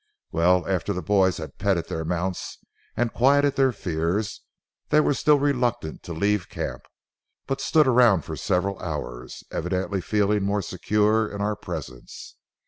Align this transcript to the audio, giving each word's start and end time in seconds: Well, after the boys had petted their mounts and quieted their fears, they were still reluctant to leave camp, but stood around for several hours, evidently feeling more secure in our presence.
Well, 0.31 0.67
after 0.67 0.93
the 0.93 1.03
boys 1.03 1.37
had 1.37 1.59
petted 1.59 1.87
their 1.87 2.03
mounts 2.03 2.57
and 2.97 3.13
quieted 3.13 3.55
their 3.55 3.71
fears, 3.71 4.41
they 4.89 4.99
were 4.99 5.13
still 5.13 5.37
reluctant 5.37 6.01
to 6.01 6.13
leave 6.13 6.49
camp, 6.49 6.87
but 7.45 7.61
stood 7.61 7.85
around 7.85 8.25
for 8.25 8.35
several 8.35 8.79
hours, 8.79 9.43
evidently 9.51 10.01
feeling 10.01 10.41
more 10.41 10.63
secure 10.63 11.27
in 11.31 11.39
our 11.39 11.55
presence. 11.55 12.35